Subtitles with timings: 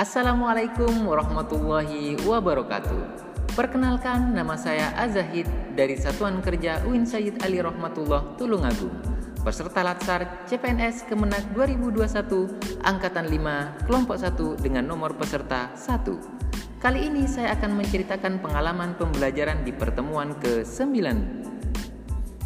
[0.00, 3.28] Assalamualaikum warahmatullahi wabarakatuh.
[3.52, 5.44] Perkenalkan nama saya Azahid
[5.76, 8.96] dari Satuan Kerja UIN Sayyid Ali Rahmatullah Tulungagung.
[9.44, 16.80] Peserta Latsar CPNS Kemenak 2021 Angkatan 5 Kelompok 1 dengan nomor peserta 1.
[16.80, 20.96] Kali ini saya akan menceritakan pengalaman pembelajaran di pertemuan ke-9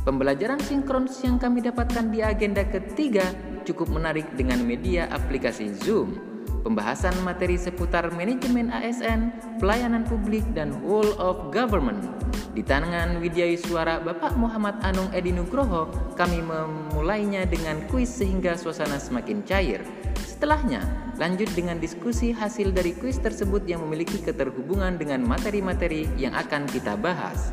[0.02, 3.30] Pembelajaran sinkron yang kami dapatkan di agenda ketiga
[3.62, 6.33] cukup menarik dengan media aplikasi Zoom
[6.64, 12.00] pembahasan materi seputar manajemen ASN, pelayanan publik, dan whole of government.
[12.56, 18.96] Di tangan Widya Suara Bapak Muhammad Anung Edi Nugroho, kami memulainya dengan kuis sehingga suasana
[18.96, 19.84] semakin cair.
[20.24, 20.80] Setelahnya,
[21.20, 26.96] lanjut dengan diskusi hasil dari kuis tersebut yang memiliki keterhubungan dengan materi-materi yang akan kita
[26.96, 27.52] bahas.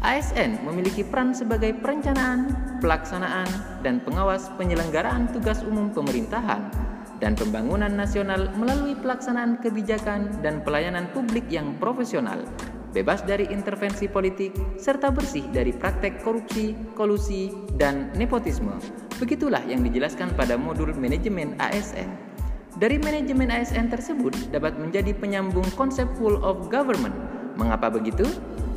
[0.00, 3.48] ASN memiliki peran sebagai perencanaan, pelaksanaan,
[3.84, 6.89] dan pengawas penyelenggaraan tugas umum pemerintahan
[7.20, 12.42] dan pembangunan nasional melalui pelaksanaan kebijakan dan pelayanan publik yang profesional,
[12.96, 18.74] bebas dari intervensi politik, serta bersih dari praktek korupsi, kolusi, dan nepotisme.
[19.20, 22.08] Begitulah yang dijelaskan pada modul manajemen ASN.
[22.80, 27.12] Dari manajemen ASN tersebut dapat menjadi penyambung konsep full of government.
[27.60, 28.24] Mengapa begitu?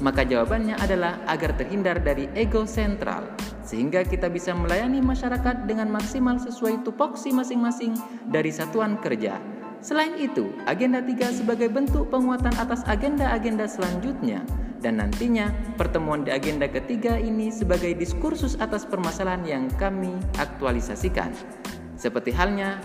[0.04, 3.24] Maka jawabannya adalah agar terhindar dari ego sentral
[3.64, 7.96] sehingga kita bisa melayani masyarakat dengan maksimal sesuai tupoksi masing-masing
[8.30, 9.40] dari satuan kerja.
[9.84, 14.44] Selain itu, agenda 3 sebagai bentuk penguatan atas agenda-agenda selanjutnya
[14.84, 21.32] dan nantinya pertemuan di agenda ketiga ini sebagai diskursus atas permasalahan yang kami aktualisasikan.
[21.96, 22.84] Seperti halnya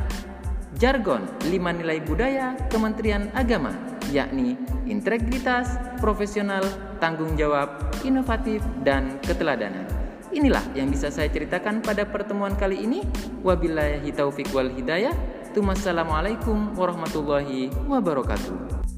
[0.79, 3.75] jargon lima nilai budaya Kementerian Agama,
[4.15, 4.55] yakni
[4.87, 6.63] integritas, profesional,
[7.03, 9.98] tanggung jawab, inovatif, dan keteladanan.
[10.29, 13.01] Inilah yang bisa saya ceritakan pada pertemuan kali ini.
[13.41, 15.17] Wabillahi taufiq wal hidayah.
[15.57, 18.98] Tumassalamualaikum warahmatullahi wabarakatuh.